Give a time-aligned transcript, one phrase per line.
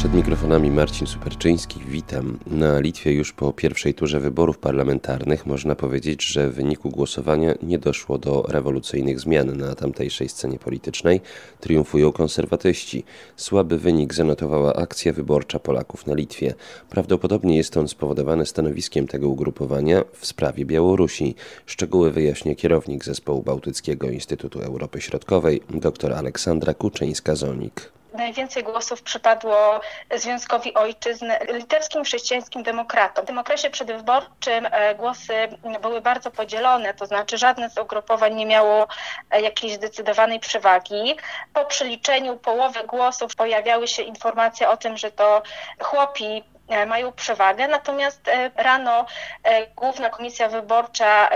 [0.00, 2.38] Przed mikrofonami Marcin Superczyński, witam.
[2.46, 7.78] Na Litwie już po pierwszej turze wyborów parlamentarnych można powiedzieć, że w wyniku głosowania nie
[7.78, 11.20] doszło do rewolucyjnych zmian na tamtejszej scenie politycznej.
[11.60, 13.04] Triumfują konserwatyści.
[13.36, 16.54] Słaby wynik zanotowała akcja wyborcza Polaków na Litwie.
[16.90, 21.34] Prawdopodobnie jest on spowodowany stanowiskiem tego ugrupowania w sprawie Białorusi.
[21.66, 29.80] Szczegóły wyjaśnia kierownik zespołu Bałtyckiego Instytutu Europy Środkowej dr Aleksandra Kuczyńska-Zonik najwięcej głosów przypadło
[30.16, 33.24] Związkowi Ojczyzn litewskim chrześcijańskim demokratom.
[33.24, 35.34] W tym okresie przedwyborczym e, głosy
[35.82, 38.86] były bardzo podzielone, to znaczy żadne z ugrupowań nie miało
[39.30, 41.16] e, jakiejś zdecydowanej przewagi.
[41.54, 45.42] Po przeliczeniu połowy głosów pojawiały się informacje o tym, że to
[45.80, 46.44] chłopi
[46.86, 47.68] mają przewagę.
[47.68, 49.06] Natomiast e, rano
[49.44, 51.30] e, Główna Komisja Wyborcza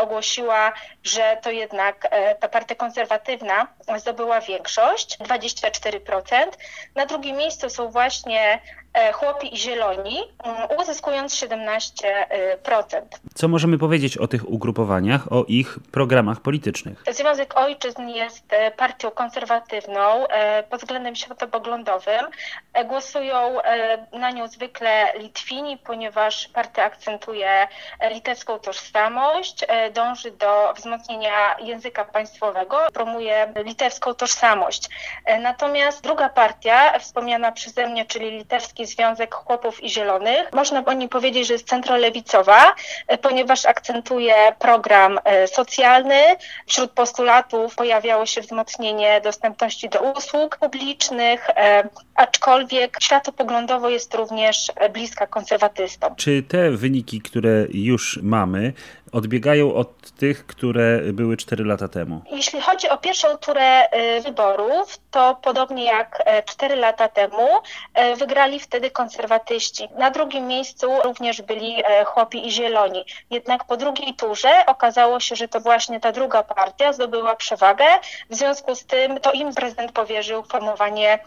[0.00, 0.72] ogłosiła,
[1.04, 2.08] że to jednak
[2.40, 6.46] ta partia konserwatywna zdobyła większość, 24%.
[6.94, 8.81] Na drugim miejscu są właśnie E,
[9.12, 13.20] chłopi i zieloni, mm, uzyskując 17%.
[13.34, 17.04] Co możemy powiedzieć o tych ugrupowaniach, o ich programach politycznych?
[17.10, 22.26] Związek Ojczyzn jest e, partią konserwatywną e, pod względem światopoglądowym.
[22.84, 23.58] Głosują
[24.12, 27.68] na nią zwykle Litwini, ponieważ partia akcentuje
[28.10, 34.88] litewską tożsamość, dąży do wzmocnienia języka państwowego, promuje litewską tożsamość.
[35.40, 40.52] Natomiast druga partia, wspomniana przeze mnie, czyli litewski Związek Chłopów i Zielonych.
[40.52, 42.74] Można o niej powiedzieć, że jest centrolewicowa,
[43.06, 46.20] e, ponieważ akcentuje program e, socjalny.
[46.66, 55.26] Wśród postulatów pojawiało się wzmocnienie dostępności do usług publicznych, e, aczkolwiek światopoglądowo jest również bliska
[55.26, 56.16] konserwatystom.
[56.16, 58.72] Czy te wyniki, które już mamy,
[59.12, 62.22] odbiegają od tych, które były 4 lata temu?
[62.30, 63.88] Jeśli chodzi o pierwszą turę
[64.24, 67.48] wyborów, to podobnie jak 4 e, lata temu
[67.94, 69.88] e, wygrali wtedy konserwatyści.
[69.98, 73.04] Na drugim miejscu również byli e, chłopi i zieloni.
[73.30, 77.84] Jednak po drugiej turze okazało się, że to właśnie ta druga partia zdobyła przewagę.
[78.30, 81.18] W związku z tym to im prezydent powierzył formowanie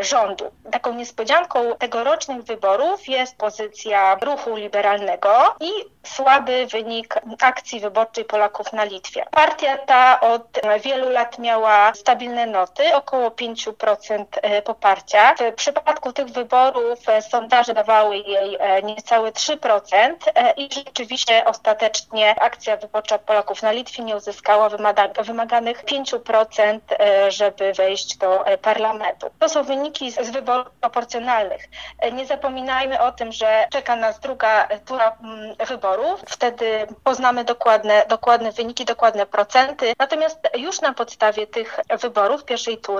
[0.00, 0.44] rządu.
[0.72, 5.70] Taką niespodzianką tegorocznych wyborów jest pozycja ruchu liberalnego i
[6.02, 9.24] słaby wynik akcji wyborczej Polaków na Litwie.
[9.30, 15.34] Partia ta od wielu lat miała stabilne noty, około 5% e, poparcia.
[15.52, 20.10] W przypadku tych wyborów e, sondaże dawały jej e, niecałe 3%
[20.56, 24.68] i rzeczywiście ostatecznie akcja wyborcza Polaków na Litwie nie uzyskała
[25.24, 26.78] wymaganych 5%,
[27.28, 29.26] żeby wejść do parlamentu.
[29.38, 31.64] To są wyniki z wyborów proporcjonalnych.
[32.12, 36.20] Nie zapominajmy o tym, że czeka nas druga tura mm, wyborów.
[36.28, 39.92] Wtedy poznamy dokładne, dokładne wyniki, dokładne procenty.
[39.98, 42.99] Natomiast już na podstawie tych wyborów pierwszej tury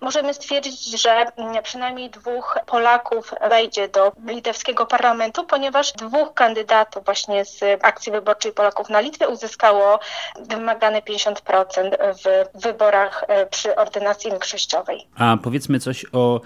[0.00, 1.26] możemy stwierdzić, że
[1.62, 8.88] przynajmniej dwóch Polaków wejdzie do litewskiego parlamentu, ponieważ dwóch kandydatów właśnie z akcji wyborczej Polaków
[8.88, 9.98] na Litwie uzyskało
[10.40, 11.90] wymagane 50%
[12.24, 15.06] w wyborach e, przy ordynacji większościowej.
[15.18, 16.40] A powiedzmy coś o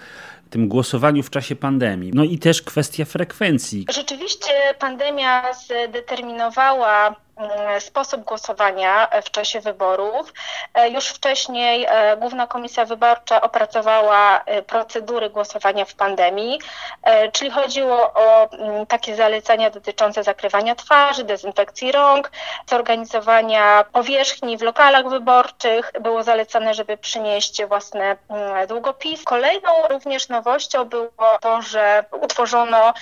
[0.55, 2.11] tym głosowaniu w czasie pandemii.
[2.13, 3.85] No i też kwestia frekwencji.
[3.89, 10.33] Rzeczywiście pandemia zdeterminowała Mm, sposób głosowania w czasie wyborów.
[10.73, 16.59] E, już wcześniej e, Główna Komisja Wyborcza opracowała e, procedury głosowania w pandemii,
[17.31, 22.31] czyli chodziło o mm, takie zalecenia dotyczące zakrywania twarzy, dezynfekcji rąk,
[22.69, 25.91] zorganizowania powierzchni w lokalach wyborczych.
[26.01, 29.23] Było zalecane, żeby przynieść własne mm, długopis.
[29.23, 31.09] Kolejną również nowością było
[31.41, 32.93] to, że utworzono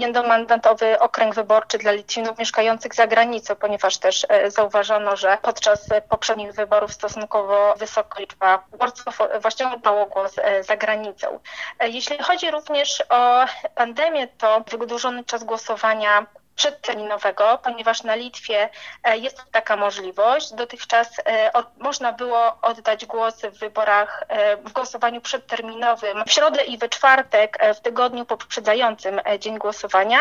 [0.00, 6.52] jednomandatowy okręg wyborczy dla Litwinów mieszkających za granicą, ponieważ też e, zauważono, że podczas poprzednich
[6.52, 11.40] wyborów stosunkowo wysoka liczba wyborców właśnie oddało głos e, za granicą.
[11.78, 13.44] E, jeśli chodzi również o
[13.74, 16.26] pandemię, to wydłużony czas głosowania
[16.58, 18.68] przedterminowego, ponieważ na Litwie
[19.04, 20.54] e, jest taka możliwość.
[20.54, 26.78] Dotychczas e, można było oddać głos w wyborach, e, w głosowaniu przedterminowym w środę i
[26.78, 30.18] we czwartek w tygodniu poprzedzającym dzień głosowania.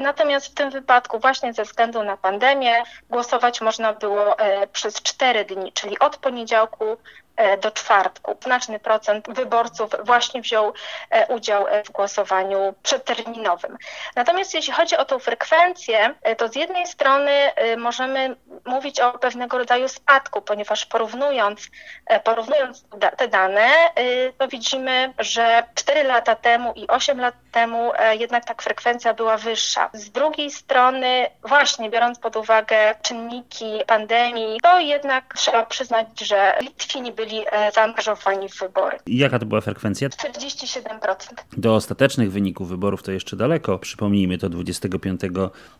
[0.00, 4.36] Natomiast w tym wypadku właśnie ze względu na pandemię głosować można było
[4.72, 6.96] przez cztery dni, czyli od poniedziałku
[7.60, 8.36] do czwartku.
[8.42, 10.72] Znaczny procent wyborców właśnie wziął
[11.10, 13.78] e, udział w głosowaniu przedterminowym.
[14.16, 17.32] Natomiast jeśli chodzi o tą frekwencję, e, to z jednej strony
[17.76, 21.68] możemy mówić o pewnego rodzaju spadku, ponieważ porównując,
[22.24, 22.84] porównując
[23.16, 23.68] te dane,
[24.38, 29.36] to widzimy, że 4 lata temu i 8 lat temu temu jednak ta frekwencja była
[29.36, 29.90] wyższa.
[29.92, 37.12] Z drugiej strony, właśnie biorąc pod uwagę czynniki pandemii, to jednak trzeba przyznać, że Litwini
[37.12, 37.40] byli
[37.74, 38.98] zaangażowani w wybory.
[39.06, 40.08] Jaka to była frekwencja?
[40.08, 40.90] 47%.
[41.56, 43.78] Do ostatecznych wyników wyborów to jeszcze daleko.
[43.78, 45.20] Przypomnijmy, to 25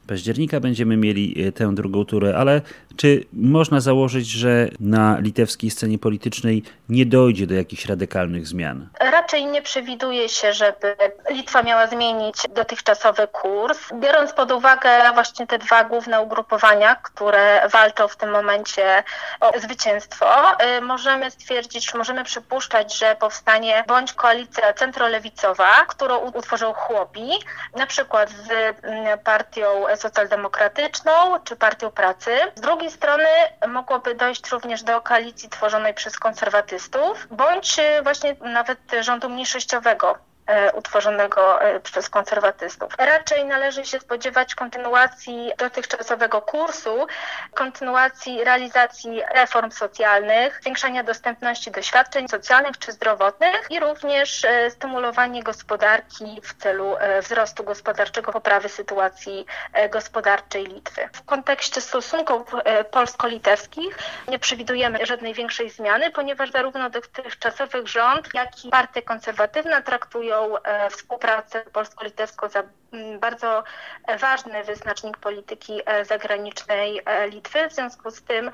[0.09, 2.61] października będziemy mieli tę drugą turę, ale
[2.97, 8.89] czy można założyć, że na litewskiej scenie politycznej nie dojdzie do jakichś radykalnych zmian?
[9.01, 10.97] Raczej nie przewiduje się, żeby
[11.31, 13.79] Litwa miała zmienić dotychczasowy kurs.
[13.95, 19.05] Biorąc pod uwagę właśnie te dwa główne ugrupowania, które walczą w tym momencie
[19.41, 20.27] o zwycięstwo,
[20.63, 27.31] y, możemy stwierdzić, możemy przypuszczać, że powstanie bądź koalicja centrolewicowa, którą utworzą chłopi,
[27.77, 31.13] na przykład z mm, partią socjaldemokratyczną
[31.45, 32.39] czy partią pracy.
[32.55, 33.29] Z drugiej strony
[33.69, 40.28] mogłoby dojść również do koalicji tworzonej przez konserwatystów, bądź właśnie nawet rządu mniejszościowego
[40.75, 42.93] utworzonego e, przez konserwatystów.
[42.99, 47.07] Raczej należy się spodziewać kontynuacji dotychczasowego kursu,
[47.55, 55.43] kontynuacji realizacji reform socjalnych, zwiększania dostępności do świadczeń socjalnych czy zdrowotnych i również e, stymulowanie
[55.43, 59.47] gospodarki w celu wzrostu gospodarczego, poprawy sytuacji
[59.91, 61.09] gospodarczej Litwy.
[61.13, 62.55] W kontekście stosunków
[62.91, 63.99] polsko-litewskich
[64.29, 70.38] nie przewidujemy żadnej większej zmiany, ponieważ zarówno dotychczasowych rząd, jak i partie konserwatywne traktują E,
[70.91, 71.65] współpracę
[72.61, 72.69] mm,
[73.21, 73.65] bardzo
[74.21, 77.69] ważny wyznacznik polityki e, zagranicznej e, Litwy.
[77.69, 78.51] W związku z tym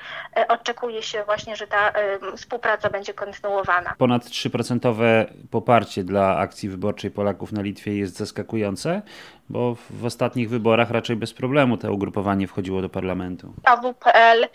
[0.49, 1.93] oczekuje się właśnie, że ta
[2.37, 3.95] współpraca będzie kontynuowana.
[3.99, 9.03] Ponad 3% poparcie dla akcji wyborczej Polaków na Litwie jest zaskakujące,
[9.49, 13.55] bo w ostatnich wyborach raczej bez problemu to ugrupowanie wchodziło do parlamentu.
[13.65, 14.47] AWPL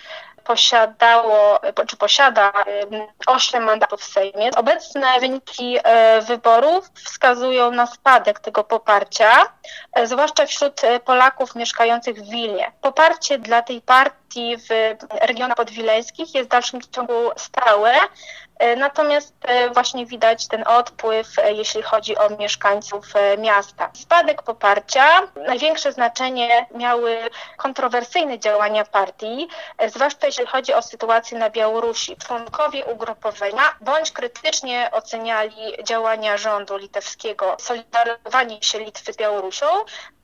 [0.43, 2.51] posiadało, czy posiada
[3.27, 4.51] 8 mandatów w Sejmie.
[4.55, 9.47] Obecne wyniki e, wyborów wskazują na spadek tego poparcia, e,
[10.03, 12.71] zwłaszcza wśród e, Polaków mieszkających w Wilnie.
[12.81, 17.93] Poparcie dla tej partii w regionach podwileńskich jest w dalszym ciągu stałe,
[18.59, 23.05] E, natomiast e, właśnie widać ten odpływ, e, jeśli chodzi o mieszkańców
[23.37, 23.89] miasta.
[23.93, 25.05] Spadek poparcia,
[25.47, 27.17] największe znaczenie miały
[27.57, 29.47] kontrowersyjne działania partii,
[29.87, 32.17] zwłaszcza jeśli chodzi o sytuację na Białorusi.
[32.17, 39.65] Członkowie ugrupowania bądź krytycznie oceniali działania rządu litewskiego, solidaryzowanie się Litwy z Białorusią,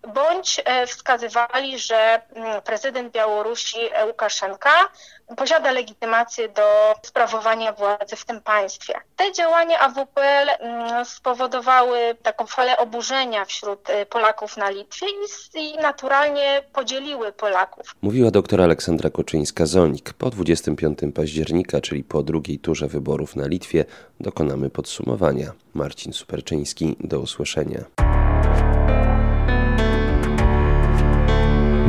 [0.07, 4.71] bądź wskazywali, że mm, prezydent Białorusi Łukaszenka
[5.37, 8.93] posiada legitymację do sprawowania władzy w tym państwie.
[9.15, 15.07] Te działania AWPL mm, spowodowały taką falę oburzenia wśród y, Polaków na Litwie
[15.55, 17.95] i, naturalnie podzieliły Polaków.
[18.01, 20.13] Mówiła doktor Aleksandra Koczyńska-Zonik.
[20.13, 23.85] Po 25 października, czyli po drugiej turze wyborów na Litwie,
[24.19, 25.51] dokonamy podsumowania.
[25.73, 28.04] Marcin Superczyński, do usłyszenia.